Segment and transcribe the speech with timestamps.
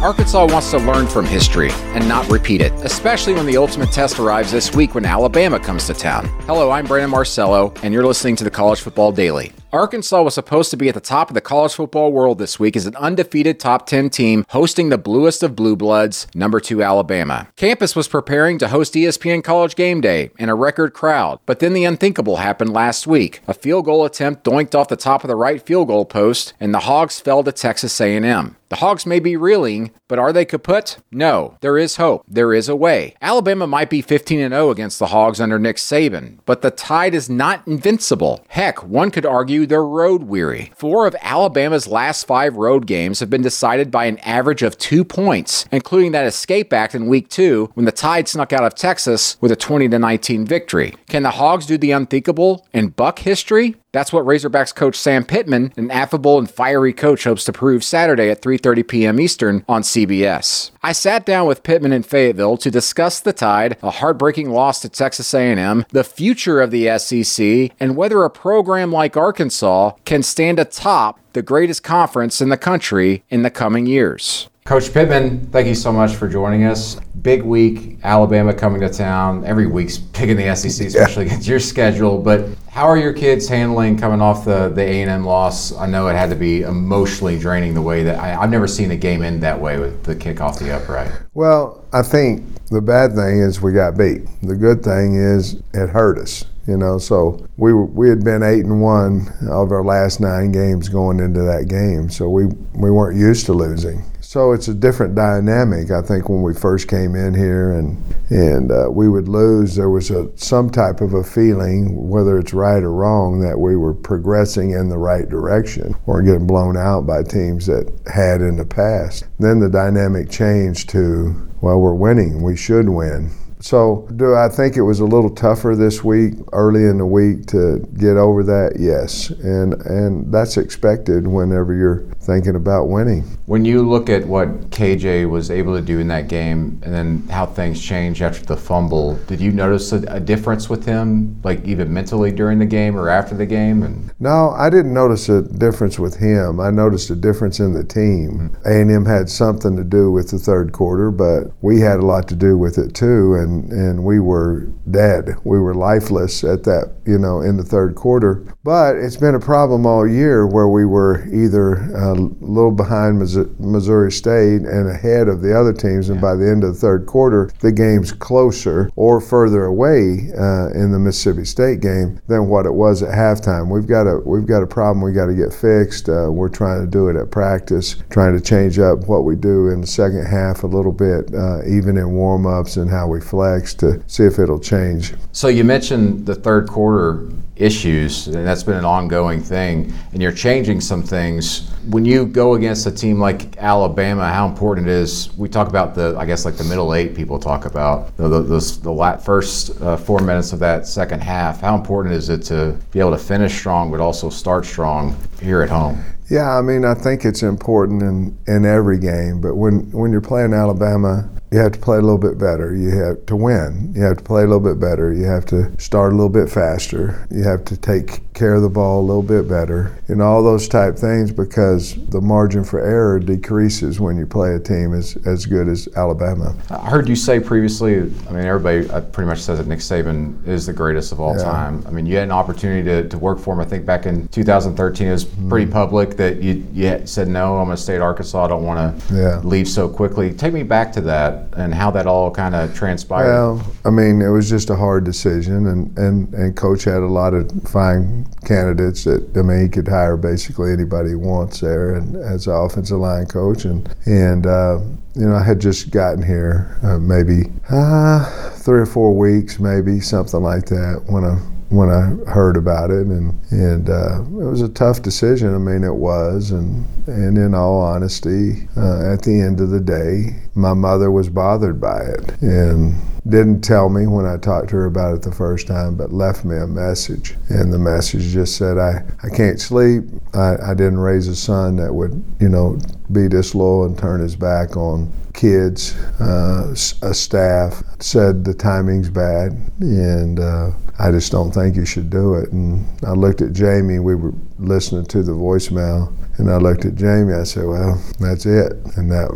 [0.00, 4.20] Arkansas wants to learn from history and not repeat it, especially when the ultimate test
[4.20, 6.28] arrives this week when Alabama comes to town.
[6.42, 9.50] Hello, I'm Brandon Marcello, and you're listening to the College Football Daily.
[9.72, 12.76] Arkansas was supposed to be at the top of the college football world this week
[12.76, 17.48] as an undefeated top 10 team hosting the bluest of blue bloods, number 2 Alabama.
[17.56, 21.72] Campus was preparing to host ESPN College Game Day in a record crowd, but then
[21.72, 23.40] the unthinkable happened last week.
[23.48, 26.72] A field goal attempt doinked off the top of the right field goal post and
[26.72, 28.54] the Hogs fell to Texas A&M.
[28.68, 30.98] The Hogs may be reeling, but are they kaput?
[31.10, 31.56] No.
[31.60, 32.24] There is hope.
[32.28, 33.14] There is a way.
[33.22, 37.30] Alabama might be 15 0 against the Hogs under Nick Saban, but the Tide is
[37.30, 38.44] not invincible.
[38.48, 40.70] Heck, one could argue they're road weary.
[40.76, 45.02] Four of Alabama's last five road games have been decided by an average of two
[45.02, 49.38] points, including that escape act in week two when the Tide snuck out of Texas
[49.40, 50.94] with a 20 19 victory.
[51.08, 53.76] Can the Hogs do the unthinkable and buck history?
[53.92, 58.28] That's what Razorbacks coach Sam Pittman, an affable and fiery coach, hopes to prove Saturday
[58.28, 59.18] at 3:30 p.m.
[59.18, 60.70] Eastern on CBS.
[60.82, 64.90] I sat down with Pittman in Fayetteville to discuss the Tide, a heartbreaking loss to
[64.90, 70.58] Texas A&M, the future of the SEC, and whether a program like Arkansas can stand
[70.58, 74.50] atop the greatest conference in the country in the coming years.
[74.68, 76.96] Coach Pittman, thank you so much for joining us.
[77.22, 79.42] Big week, Alabama coming to town.
[79.46, 81.30] Every week's big in the SEC, especially yeah.
[81.30, 82.18] against your schedule.
[82.18, 82.44] But
[82.78, 85.72] how are your kids handling coming off the the A and M loss?
[85.76, 88.92] I know it had to be emotionally draining the way that I, have never seen
[88.92, 91.10] a game end that way with the kick off the upright.
[91.34, 94.28] Well, I think the bad thing is we got beat.
[94.44, 96.44] The good thing is it hurt us.
[96.68, 100.52] You know, so we were, we had been eight and one of our last nine
[100.52, 104.04] games going into that game, so we we weren't used to losing.
[104.28, 105.90] So it's a different dynamic.
[105.90, 107.96] I think when we first came in here and
[108.28, 112.52] and uh, we would lose, there was a some type of a feeling, whether it's
[112.52, 117.06] right or wrong, that we were progressing in the right direction or getting blown out
[117.06, 119.24] by teams that had in the past.
[119.38, 123.30] Then the dynamic changed to, well, we're winning, we should win.
[123.60, 127.46] So, do I think it was a little tougher this week, early in the week,
[127.46, 128.76] to get over that?
[128.78, 133.22] Yes, and and that's expected whenever you're thinking about winning.
[133.46, 137.26] When you look at what KJ was able to do in that game, and then
[137.30, 141.64] how things changed after the fumble, did you notice a, a difference with him, like
[141.64, 143.82] even mentally during the game or after the game?
[143.82, 146.60] And no, I didn't notice a difference with him.
[146.60, 148.50] I noticed a difference in the team.
[148.50, 148.68] Mm-hmm.
[148.68, 152.06] A and M had something to do with the third quarter, but we had a
[152.06, 155.36] lot to do with it too, and and and we were dead.
[155.44, 158.44] We were lifeless at that, you know, in the third quarter.
[158.68, 164.12] But it's been a problem all year where we were either a little behind Missouri
[164.12, 167.50] State and ahead of the other teams, and by the end of the third quarter,
[167.60, 172.74] the game's closer or further away uh, in the Mississippi State game than what it
[172.74, 173.70] was at halftime.
[173.70, 176.10] We've got a we've got a problem we got to get fixed.
[176.10, 179.68] Uh, we're trying to do it at practice, trying to change up what we do
[179.68, 183.72] in the second half a little bit, uh, even in warm-ups and how we flex
[183.76, 185.14] to see if it'll change.
[185.32, 190.32] So you mentioned the third quarter issues, and that's been an ongoing thing, and you're
[190.32, 191.70] changing some things.
[191.88, 195.94] When you go against a team like Alabama, how important it is, we talk about
[195.94, 199.80] the, I guess, like the middle eight people talk about, the, the, the, the first
[199.80, 201.60] uh, four minutes of that second half.
[201.60, 205.62] How important is it to be able to finish strong, but also start strong here
[205.62, 206.02] at home?
[206.30, 210.20] Yeah, I mean, I think it's important in, in every game, but when, when you're
[210.20, 212.74] playing Alabama, you have to play a little bit better.
[212.74, 213.92] You have to win.
[213.94, 215.12] You have to play a little bit better.
[215.12, 217.26] You have to start a little bit faster.
[217.30, 219.98] You have to take care of the ball a little bit better.
[220.08, 224.60] And all those type things because the margin for error decreases when you play a
[224.60, 226.54] team as, as good as Alabama.
[226.70, 230.46] I heard you say previously, I mean, everybody uh, pretty much says that Nick Saban
[230.46, 231.44] is the greatest of all yeah.
[231.44, 231.82] time.
[231.86, 234.28] I mean, you had an opportunity to, to work for him, I think back in
[234.28, 235.06] 2013.
[235.06, 235.72] It was pretty mm.
[235.72, 238.44] public that you, you said, no, I'm going to stay at Arkansas.
[238.44, 239.38] I don't want to yeah.
[239.40, 240.32] leave so quickly.
[240.32, 243.26] Take me back to that and how that all kind of transpired?
[243.26, 247.06] Well, I mean, it was just a hard decision, and, and, and coach had a
[247.06, 251.94] lot of fine candidates that I mean he could hire basically anybody he wants there,
[251.94, 254.78] and as an offensive line coach, and and uh,
[255.14, 260.00] you know I had just gotten here uh, maybe uh, three or four weeks, maybe
[260.00, 261.38] something like that when I
[261.70, 265.54] when I heard about it, and and uh, it was a tough decision.
[265.54, 269.80] I mean, it was, and and in all honesty, uh, at the end of the
[269.80, 272.94] day, my mother was bothered by it, and
[273.28, 276.44] didn't tell me when I talked to her about it the first time, but left
[276.44, 280.04] me a message, and the message just said, "I I can't sleep.
[280.34, 282.78] I, I didn't raise a son that would, you know,
[283.12, 289.52] be disloyal and turn his back on." kids, uh, a staff said the timing's bad,
[289.78, 292.50] and uh, I just don't think you should do it.
[292.50, 294.00] And I looked at Jamie.
[294.00, 297.34] We were listening to the voicemail, and I looked at Jamie.
[297.34, 299.28] I said, "Well, that's it," and that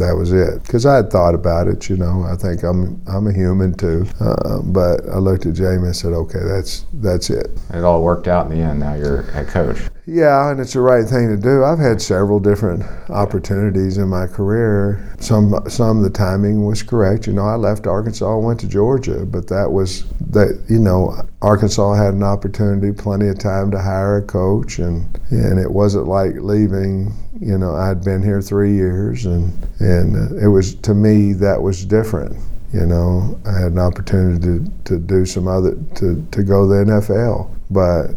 [0.00, 0.62] that was it.
[0.62, 1.88] Because I had thought about it.
[1.88, 4.06] You know, I think I'm I'm a human too.
[4.20, 5.86] Uh, but I looked at Jamie.
[5.86, 8.80] and said, "Okay, that's that's it." It all worked out in the end.
[8.80, 9.78] Now you're head coach.
[10.10, 11.62] Yeah, and it's the right thing to do.
[11.62, 15.06] I've had several different opportunities in my career.
[15.20, 17.26] Some some the timing was correct.
[17.26, 20.64] You know, I left Arkansas, went to Georgia, but that was that.
[20.70, 25.58] You know, Arkansas had an opportunity, plenty of time to hire a coach, and and
[25.58, 27.12] it wasn't like leaving.
[27.38, 31.84] You know, I'd been here three years, and and it was to me that was
[31.84, 32.34] different.
[32.72, 36.84] You know, I had an opportunity to, to do some other to, to go the
[36.84, 38.14] NFL, but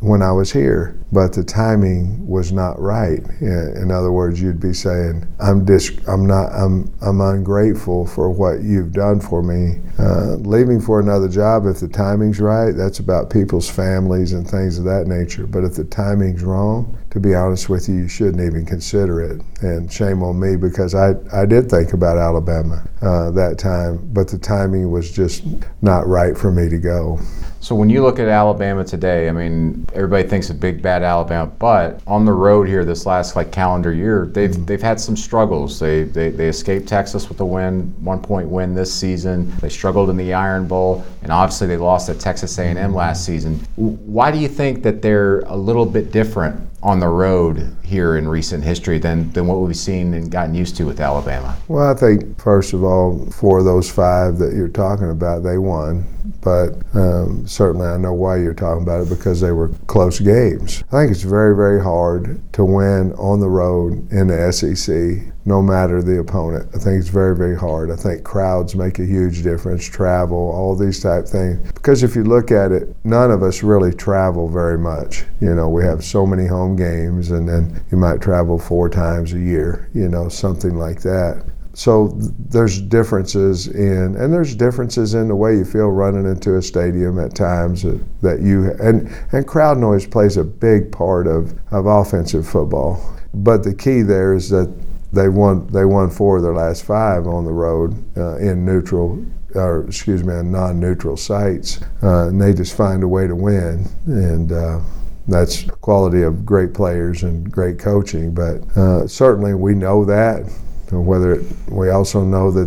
[0.00, 3.20] when I was here, but the timing was not right.
[3.40, 8.62] In other words, you'd be saying, "I'm dis- I'm not, I'm, I'm ungrateful for what
[8.62, 13.30] you've done for me." Uh, leaving for another job, if the timing's right, that's about
[13.30, 15.46] people's families and things of that nature.
[15.46, 19.42] But if the timing's wrong, to be honest with you, you shouldn't even consider it.
[19.62, 24.28] And shame on me because I, I did think about Alabama uh, that time, but
[24.28, 25.42] the timing was just
[25.82, 27.18] not right for me to go.
[27.60, 31.50] So when you look at Alabama today, I mean, everybody thinks of big bad Alabama,
[31.58, 34.64] but on the road here this last like calendar year, they've mm-hmm.
[34.64, 35.80] they've had some struggles.
[35.80, 39.50] They, they they escaped Texas with a win, one point win this season.
[39.60, 43.56] They struggled in the Iron Bowl, and obviously they lost at Texas A&M last season.
[43.76, 48.28] Why do you think that they're a little bit different on the road here in
[48.28, 51.56] recent history than, than what we've seen and gotten used to with Alabama?
[51.66, 56.04] Well, I think, first of all, for those five that you're talking about, they won.
[56.40, 60.84] But um, certainly I know why you're talking about it because they were close games.
[60.92, 65.62] I think it's very, very hard to win on the road in the SEC no
[65.62, 66.68] matter the opponent.
[66.74, 67.90] I think it's very, very hard.
[67.90, 71.72] I think crowds make a huge difference, travel, all these type things.
[71.72, 75.24] Because if you look at it, none of us really travel very much.
[75.40, 79.32] You know, we have so many home games, and then you might travel four times
[79.32, 81.42] a year, you know, something like that.
[81.72, 82.08] So
[82.50, 87.18] there's differences in, and there's differences in the way you feel running into a stadium
[87.18, 91.86] at times that, that you, and, and crowd noise plays a big part of, of
[91.86, 93.00] offensive football.
[93.32, 94.74] But the key there is that
[95.12, 99.24] they won they won four of their last five on the road uh, in neutral
[99.54, 103.86] or excuse me in non-neutral sites uh, and they just find a way to win.
[104.06, 104.80] And uh,
[105.26, 110.50] that's quality of great players and great coaching but uh, certainly we know that
[110.92, 112.66] whether it, we also know that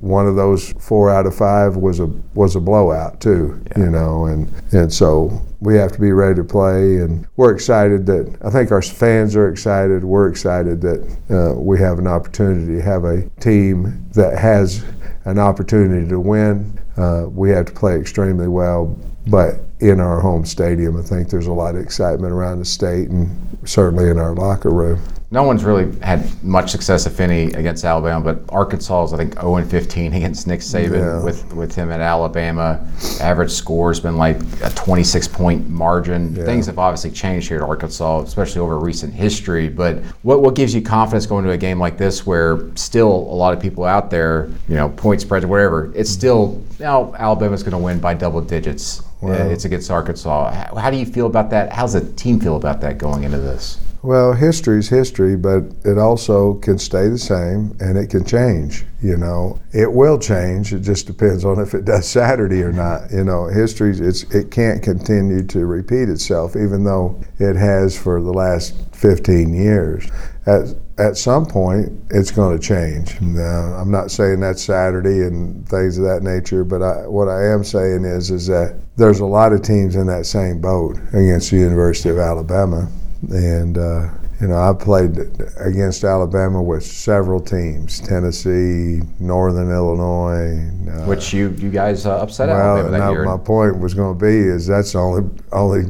[0.00, 3.84] one of those four out of five was a was a blowout too, yeah.
[3.84, 8.04] you know, and and so we have to be ready to play, and we're excited
[8.06, 10.04] that I think our fans are excited.
[10.04, 14.84] We're excited that uh, we have an opportunity to have a team that has
[15.24, 16.78] an opportunity to win.
[16.96, 21.46] Uh, we have to play extremely well, but in our home stadium, I think there's
[21.46, 25.00] a lot of excitement around the state and certainly in our locker room
[25.34, 28.24] no one's really had much success, if any, against Alabama.
[28.24, 31.24] But Arkansas is, I think, 0 and 15 against Nick Saban yeah.
[31.24, 32.86] with, with him at Alabama.
[33.20, 36.36] Average score has been like a 26 point margin.
[36.36, 36.44] Yeah.
[36.44, 39.68] Things have obviously changed here at Arkansas, especially over recent history.
[39.68, 43.36] But what, what gives you confidence going to a game like this where still a
[43.36, 47.64] lot of people out there, you know, point spreads or whatever, it's still, now Alabama's
[47.64, 49.02] going to win by double digits.
[49.26, 50.78] It's against Arkansas.
[50.78, 51.72] How do you feel about that?
[51.72, 53.80] How's the team feel about that going into this?
[54.04, 58.84] Well, history is history, but it also can stay the same and it can change.
[59.00, 60.74] You know, it will change.
[60.74, 63.10] It just depends on if it does Saturday or not.
[63.10, 68.20] You know, history it's it can't continue to repeat itself, even though it has for
[68.20, 70.06] the last 15 years.
[70.44, 73.18] At at some point, it's going to change.
[73.22, 77.46] Now, I'm not saying that's Saturday and things of that nature, but I, what I
[77.46, 81.50] am saying is is that there's a lot of teams in that same boat against
[81.50, 82.86] the University of Alabama
[83.30, 84.08] and uh,
[84.40, 85.16] You know, I played
[85.58, 90.70] against Alabama with several teams: Tennessee, Northern Illinois.
[90.90, 93.24] Uh, Which you you guys uh, upset well, Alabama that year.
[93.24, 95.84] My point was going to be is that's the only only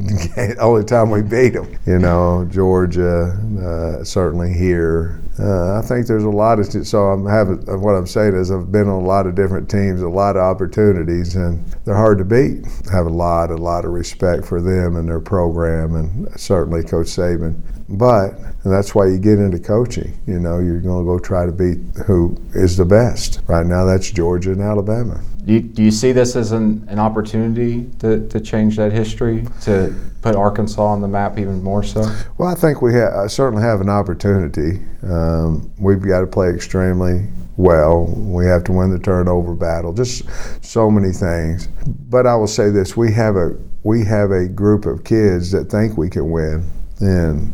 [0.59, 1.75] only time we beat them.
[1.87, 5.19] You know, Georgia, uh, certainly here.
[5.37, 8.71] Uh, I think there's a lot of so I'm having what I'm saying is I've
[8.71, 12.25] been on a lot of different teams, a lot of opportunities, and they're hard to
[12.25, 12.65] beat.
[12.89, 16.83] I have a lot, a lot of respect for them and their program, and certainly
[16.83, 17.61] Coach Saban.
[17.89, 18.31] But
[18.71, 20.17] that's why you get into coaching.
[20.25, 23.41] You know, you're going to go try to beat who is the best.
[23.47, 25.21] Right now, that's Georgia and Alabama.
[25.45, 29.45] Do you, do you see this as an, an opportunity to, to change that history,
[29.61, 29.93] to
[30.23, 32.01] put Arkansas on the map even more so?
[32.39, 34.79] Well, I think we ha- certainly have an opportunity.
[35.03, 38.05] Um, we've got to play extremely well.
[38.07, 39.93] We have to win the turnover battle.
[39.93, 40.23] Just
[40.65, 41.67] so many things.
[42.09, 45.65] But I will say this: we have a we have a group of kids that
[45.65, 46.67] think we can win,
[46.99, 47.53] and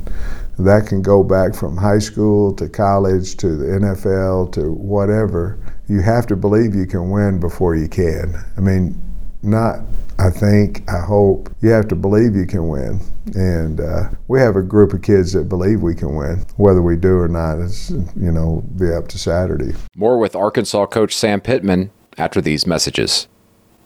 [0.66, 5.60] that can go back from high school to college to the NFL to whatever.
[5.88, 8.36] You have to believe you can win before you can.
[8.58, 9.00] I mean,
[9.44, 9.80] not
[10.22, 11.50] I think, I hope.
[11.62, 13.00] You have to believe you can win.
[13.34, 16.46] And uh, we have a group of kids that believe we can win.
[16.58, 19.74] Whether we do or not is, you know, be up to Saturday.
[19.96, 21.90] More with Arkansas coach Sam Pittman
[22.20, 23.28] after these messages.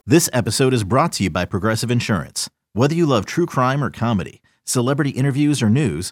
[0.05, 2.49] This episode is brought to you by Progressive Insurance.
[2.73, 6.11] Whether you love true crime or comedy, celebrity interviews or news,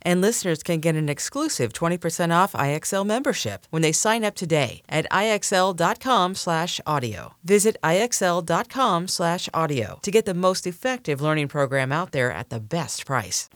[0.03, 4.83] And listeners can get an exclusive 20% off IXL membership when they sign up today
[4.89, 7.33] at IXL.com/audio.
[7.43, 13.49] Visit IXL.com/audio to get the most effective learning program out there at the best price.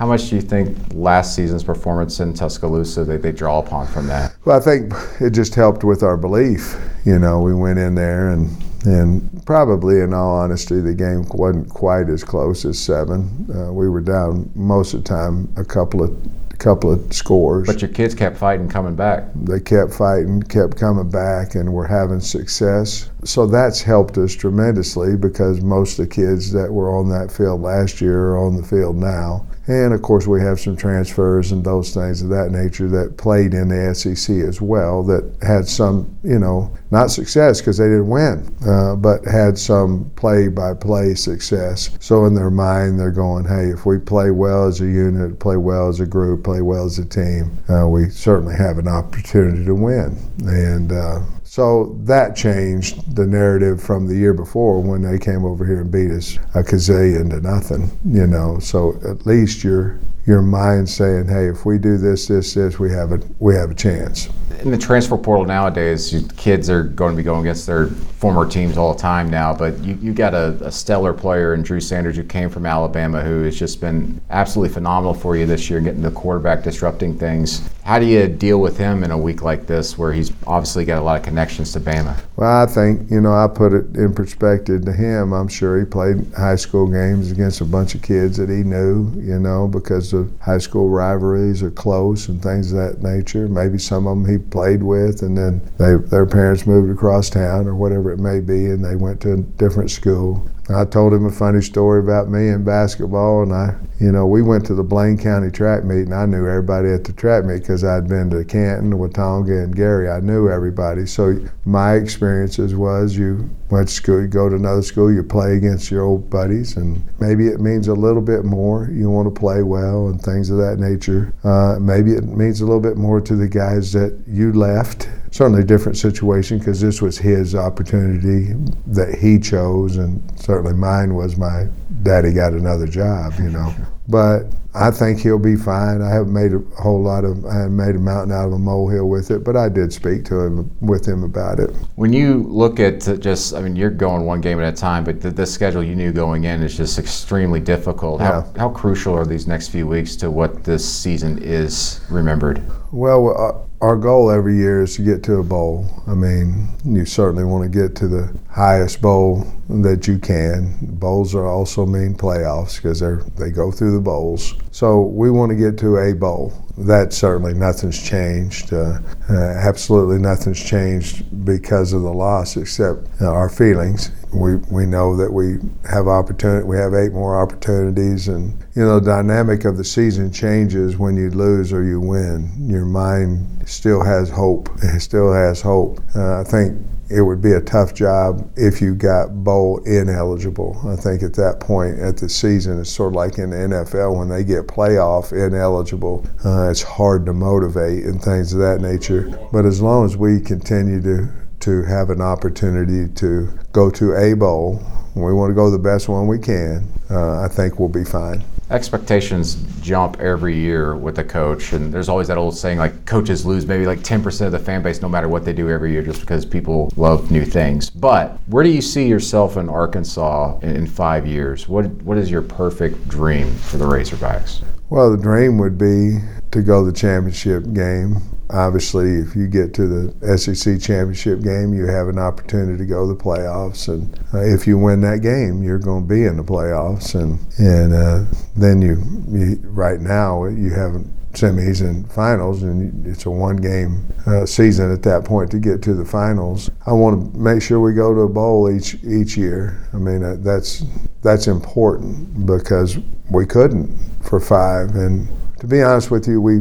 [0.00, 4.06] How much do you think last season's performance in Tuscaloosa they, they draw upon from
[4.06, 4.34] that?
[4.46, 6.74] Well, I think it just helped with our belief.
[7.04, 8.48] You know, we went in there and
[8.84, 13.46] and probably, in all honesty, the game wasn't quite as close as seven.
[13.54, 16.16] Uh, we were down most of the time a couple of
[16.60, 17.66] couple of scores.
[17.66, 19.24] But your kids kept fighting, coming back.
[19.34, 23.10] They kept fighting, kept coming back, and were having success.
[23.24, 27.60] So that's helped us tremendously because most of the kids that were on that field
[27.60, 29.46] last year are on the field now.
[29.66, 33.54] And of course, we have some transfers and those things of that nature that played
[33.54, 38.08] in the SEC as well that had some, you know, not success because they didn't
[38.08, 41.90] win, uh, but had some play by play success.
[42.00, 45.56] So in their mind, they're going, hey, if we play well as a unit, play
[45.56, 49.64] well as a group, play well as a team, uh, we certainly have an opportunity
[49.66, 50.18] to win.
[50.46, 55.66] And uh, so that changed the narrative from the year before when they came over
[55.66, 58.60] here and beat us a gazillion to nothing, you know.
[58.60, 62.92] So at least your your mind saying, hey, if we do this, this, this, we
[62.92, 64.28] have a we have a chance
[64.60, 68.76] in the transfer portal nowadays, kids are going to be going against their former teams
[68.76, 69.54] all the time now.
[69.54, 73.22] But you, you got a, a, stellar player in Drew Sanders who came from Alabama
[73.22, 77.68] who has just been absolutely phenomenal for you this year, getting the quarterback, disrupting things.
[77.82, 80.98] How do you deal with him in a week like this where he's obviously got
[80.98, 82.20] a lot of connections to Bama?
[82.36, 85.32] Well, I think, you know, I put it in perspective to him.
[85.32, 89.10] I'm sure he played high school games against a bunch of kids that he knew,
[89.16, 93.48] you know, because the high school rivalries are close and things of that nature.
[93.48, 97.66] Maybe some of them he played with, and then they, their parents moved across town
[97.66, 100.48] or whatever it may be, and they went to a different school.
[100.74, 104.42] I told him a funny story about me and basketball, and I, you know, we
[104.42, 107.60] went to the Blaine County track meet, and I knew everybody at the track meet
[107.60, 110.08] because I'd been to Canton, Watonga, and Geary.
[110.08, 111.06] I knew everybody.
[111.06, 115.56] So my experiences was you went to school, you go to another school, you play
[115.56, 118.88] against your old buddies, and maybe it means a little bit more.
[118.92, 121.34] You want to play well and things of that nature.
[121.42, 125.62] Uh, maybe it means a little bit more to the guys that you left certainly
[125.62, 128.54] a different situation because this was his opportunity
[128.86, 131.66] that he chose, and certainly mine was my
[132.02, 133.72] daddy got another job, you know.
[134.08, 136.02] But I think he'll be fine.
[136.02, 138.58] I haven't made a whole lot of, I haven't made a mountain out of a
[138.58, 141.70] molehill with it, but I did speak to him with him about it.
[141.94, 145.20] When you look at just, I mean, you're going one game at a time, but
[145.20, 148.20] the, the schedule you knew going in is just extremely difficult.
[148.20, 148.58] How, yeah.
[148.58, 152.62] how crucial are these next few weeks to what this season is remembered?
[152.92, 155.88] Well, uh, our goal every year is to get to a bowl.
[156.06, 160.76] I mean, you certainly want to get to the highest bowl that you can.
[160.82, 164.54] Bowls are also mean playoffs because they they go through the bowls.
[164.70, 166.52] So we want to get to a bowl.
[166.76, 168.72] That certainly nothing's changed.
[168.72, 168.98] Uh,
[169.30, 174.10] uh, absolutely nothing's changed because of the loss, except our feelings.
[174.32, 175.58] We we know that we
[175.88, 176.66] have opportunity.
[176.66, 181.16] We have eight more opportunities, and you know the dynamic of the season changes when
[181.16, 182.52] you lose or you win.
[182.68, 184.68] Your mind still has hope.
[184.82, 186.00] It still has hope.
[186.14, 186.78] Uh, I think
[187.10, 190.80] it would be a tough job if you got bowl ineligible.
[190.86, 194.16] I think at that point at the season, it's sort of like in the NFL
[194.16, 196.24] when they get playoff ineligible.
[196.44, 199.36] Uh, it's hard to motivate and things of that nature.
[199.52, 201.28] But as long as we continue to
[201.60, 204.80] to have an opportunity to go to a bowl,
[205.14, 206.88] we want to go the best one we can.
[207.10, 212.08] Uh, I think we'll be fine expectations jump every year with the coach and there's
[212.08, 215.08] always that old saying like coaches lose maybe like 10% of the fan base no
[215.08, 217.90] matter what they do every year just because people love new things.
[217.90, 221.68] But where do you see yourself in arkansas in, in five years?
[221.68, 224.62] What what is your perfect dream for the razorbacks?
[224.88, 226.18] Well the dream would be
[226.52, 228.18] to go to the championship game
[228.52, 233.06] obviously, if you get to the SEC championship game, you have an opportunity to go
[233.06, 236.36] to the playoffs, and uh, if you win that game, you're going to be in
[236.36, 238.24] the playoffs, and and uh,
[238.56, 240.92] then you, you right now you have
[241.32, 245.94] semis and finals, and it's a one-game uh, season at that point to get to
[245.94, 246.70] the finals.
[246.86, 249.86] I want to make sure we go to a bowl each each year.
[249.92, 250.84] I mean, uh, that's
[251.22, 252.98] that's important because
[253.30, 255.28] we couldn't for five, and
[255.60, 256.60] to be honest with you, we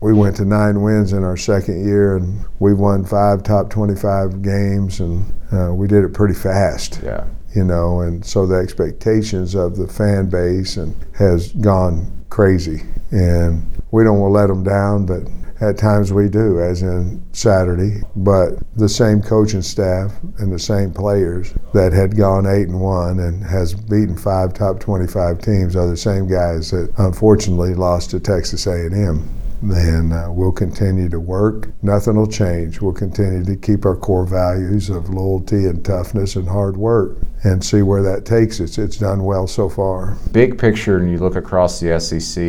[0.00, 4.42] we went to nine wins in our second year, and we won five top 25
[4.42, 7.00] games, and uh, we did it pretty fast.
[7.02, 7.26] Yeah.
[7.54, 13.66] You know, and so the expectations of the fan base and has gone crazy, and
[13.90, 15.22] we don't want to let them down, but
[15.60, 18.02] at times we do, as in Saturday.
[18.14, 23.18] But the same coaching staff and the same players that had gone eight and one
[23.18, 28.20] and has beaten five top 25 teams are the same guys that unfortunately lost to
[28.20, 29.28] Texas A&M
[29.62, 31.68] then uh, we'll continue to work.
[31.82, 32.80] Nothing will change.
[32.80, 37.64] We'll continue to keep our core values of loyalty and toughness and hard work and
[37.64, 38.78] see where that takes us.
[38.78, 40.16] It's done well so far.
[40.32, 42.42] Big picture, and you look across the SEC,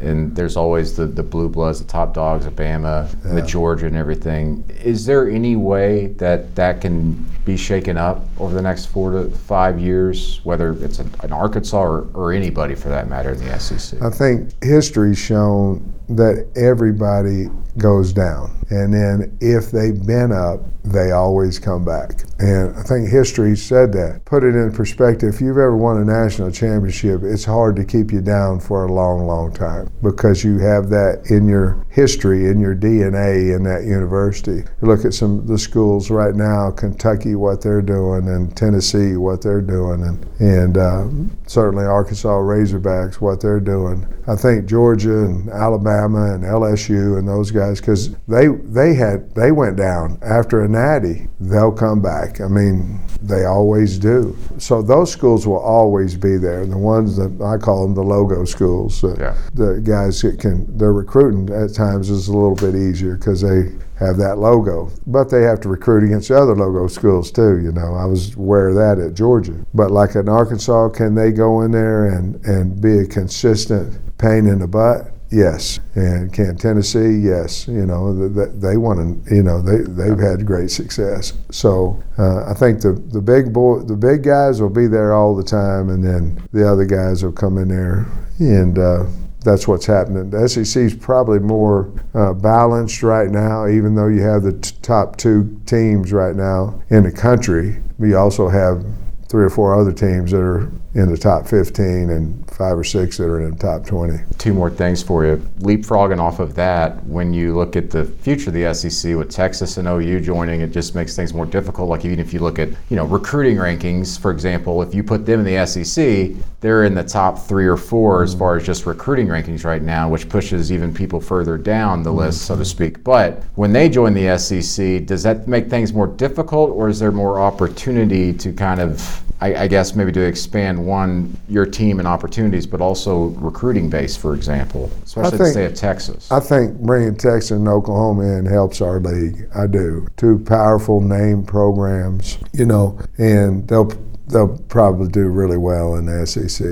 [0.00, 3.34] and there's always the, the blue bloods, the top dogs, Alabama, yeah.
[3.34, 4.64] the Georgia, and everything.
[4.82, 7.12] Is there any way that that can
[7.44, 11.80] be shaken up over the next four to five years, whether it's an, an Arkansas
[11.80, 14.00] or, or anybody for that matter in the SEC?
[14.02, 17.46] I think history's shown that everybody
[17.78, 18.50] goes down.
[18.70, 22.22] And then if they've been up, they always come back.
[22.38, 24.24] And I think history said that.
[24.30, 28.12] Put it in perspective, if you've ever won a national championship, it's hard to keep
[28.12, 32.60] you down for a long, long time because you have that in your history, in
[32.60, 34.62] your DNA in that university.
[34.80, 39.16] You look at some of the schools right now, Kentucky, what they're doing, and Tennessee,
[39.16, 41.08] what they're doing, and, and uh,
[41.48, 44.06] certainly Arkansas Razorbacks, what they're doing.
[44.30, 49.50] I think Georgia and Alabama and LSU and those guys, because they, they, had, they
[49.50, 52.40] went down after a natty, they'll come back.
[52.40, 54.38] I mean, they always do.
[54.58, 56.64] So those schools will always be there.
[56.64, 59.02] The ones that I call them the logo schools.
[59.02, 59.36] Uh, yeah.
[59.54, 63.72] The guys that can, their recruiting at times is a little bit easier because they
[64.00, 64.90] have that logo.
[65.06, 67.94] But they have to recruit against other logo schools too, you know.
[67.94, 69.64] I was aware of that at Georgia.
[69.74, 74.46] But like in Arkansas, can they go in there and, and be a consistent pain
[74.46, 75.12] in the butt?
[75.32, 77.18] Yes, and can Tennessee?
[77.18, 79.34] Yes, you know they, they want to.
[79.34, 81.34] You know they they've had great success.
[81.52, 85.36] So uh, I think the the big boy, the big guys will be there all
[85.36, 88.08] the time, and then the other guys will come in there,
[88.40, 89.04] and uh,
[89.42, 90.30] that's what's happening.
[90.30, 94.76] The SEC is probably more uh, balanced right now, even though you have the t-
[94.82, 97.82] top two teams right now in the country.
[97.98, 98.84] We also have
[99.28, 103.16] three or four other teams that are in the top 15 and five or six
[103.16, 104.18] that are in the top 20.
[104.38, 105.36] Two more things for you.
[105.60, 109.76] Leapfrogging off of that, when you look at the future of the SEC with Texas
[109.76, 111.88] and OU joining, it just makes things more difficult.
[111.88, 115.26] Like even if you look at you know recruiting rankings, for example, if you put
[115.26, 118.84] them in the SEC, they're in the top three or four as far as just
[118.84, 122.18] recruiting rankings right now, which pushes even people further down the mm-hmm.
[122.18, 123.04] list, so to speak.
[123.04, 127.12] But when they join the SEC, does that make things more difficult, or is there
[127.12, 132.06] more opportunity to kind of I, I, guess maybe to expand one your team and
[132.06, 136.30] opportunities, but also recruiting base, for example, especially think, the state of Texas.
[136.30, 139.48] I think bringing Texas and Oklahoma in helps our league.
[139.54, 140.06] I do.
[140.16, 143.92] Two powerful name programs, you know, and they'll
[144.28, 146.62] they'll probably do really well in the SEC.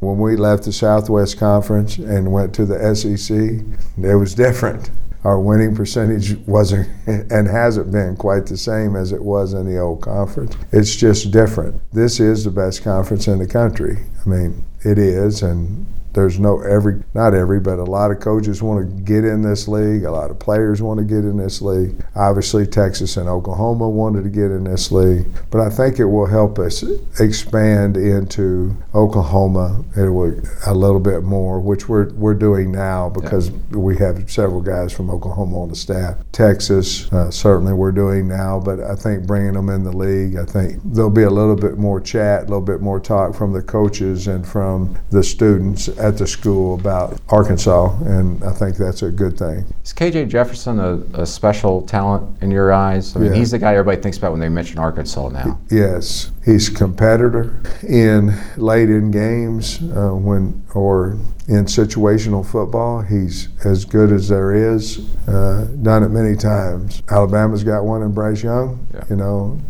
[0.00, 3.64] When we left the Southwest Conference and went to the SEC,
[4.04, 4.90] it was different
[5.24, 9.78] our winning percentage wasn't and hasn't been quite the same as it was in the
[9.78, 10.56] old conference.
[10.72, 11.80] It's just different.
[11.92, 13.98] This is the best conference in the country.
[14.24, 18.62] I mean, it is, and there's no every not every but a lot of coaches
[18.62, 20.04] want to get in this league.
[20.04, 21.94] A lot of players want to get in this league.
[22.14, 26.26] Obviously texas and oklahoma wanted to get in this league but i think it will
[26.26, 26.82] help us
[27.18, 33.56] expand into oklahoma a little bit more which we're, we're doing now because yeah.
[33.76, 36.16] we have several guys from oklahoma on the staff.
[36.32, 40.44] Texas uh, certainly we're doing now but i think bringing them in the league i
[40.44, 43.62] think there'll be a little bit more chat a little bit more talk from the
[43.62, 49.10] coaches and from the students at the school about Arkansas, and I think that's a
[49.10, 49.64] good thing.
[49.84, 53.14] Is KJ Jefferson a, a special talent in your eyes?
[53.14, 53.38] I mean, yeah.
[53.38, 55.60] he's the guy everybody thinks about when they mention Arkansas now.
[55.70, 63.02] Yes, he's a competitor in late in games uh, when or in situational football.
[63.02, 64.98] He's as good as there is.
[65.28, 67.02] Uh, done it many times.
[67.10, 68.86] Alabama's got one in Bryce Young.
[68.94, 69.04] Yeah.
[69.10, 69.60] You know,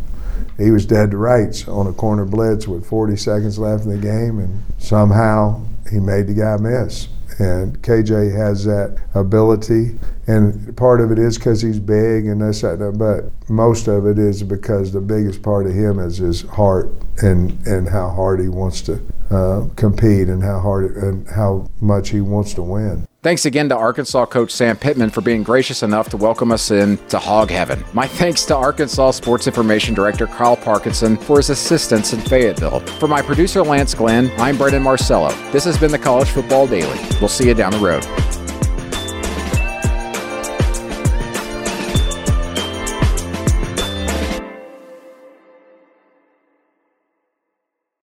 [0.57, 3.97] he was dead to rights on a corner blitz with 40 seconds left in the
[3.97, 7.07] game, and somehow he made the guy miss.
[7.39, 12.61] And KJ has that ability, and part of it is because he's big and this,
[12.61, 16.41] that, that, but most of it is because the biggest part of him is his
[16.41, 16.91] heart
[17.23, 19.01] and and how hard he wants to
[19.31, 23.07] uh, compete and how hard and how much he wants to win.
[23.23, 26.97] Thanks again to Arkansas coach Sam Pittman for being gracious enough to welcome us in
[27.09, 27.85] to Hog Heaven.
[27.93, 32.79] My thanks to Arkansas Sports Information Director Kyle Parkinson for his assistance in Fayetteville.
[32.79, 35.29] For my producer Lance Glenn, I'm Brandon Marcello.
[35.51, 36.99] This has been the College Football Daily.
[37.19, 38.03] We'll see you down the road.